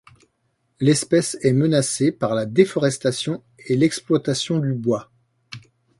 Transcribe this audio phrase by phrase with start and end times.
[0.79, 5.11] L'espèce est menacée par la déforestation et l'exploitation du bois.